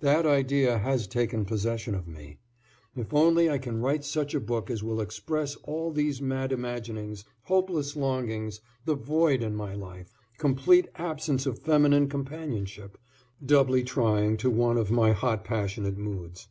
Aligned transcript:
That 0.00 0.26
idea 0.26 0.78
has 0.78 1.06
taken 1.06 1.44
possession 1.44 1.94
of 1.94 2.08
me. 2.08 2.40
If 2.96 3.14
only 3.14 3.48
I 3.48 3.58
can 3.58 3.80
write 3.80 4.02
such 4.04 4.34
a 4.34 4.40
book 4.40 4.68
as 4.68 4.82
will 4.82 5.00
express 5.00 5.54
all 5.62 5.92
these 5.92 6.20
mad 6.20 6.50
imaginings, 6.50 7.24
hopeless 7.44 7.94
longings, 7.94 8.60
the 8.84 8.96
void 8.96 9.44
in 9.44 9.54
my 9.54 9.74
life, 9.74 10.12
complete 10.38 10.88
absence 10.96 11.46
of 11.46 11.60
feminine 11.60 12.08
companionship, 12.08 12.98
doubly 13.46 13.84
trying 13.84 14.36
to 14.38 14.50
one 14.50 14.76
of 14.76 14.90
my 14.90 15.12
hot 15.12 15.44
passionate 15.44 15.96
moods. 15.98 16.48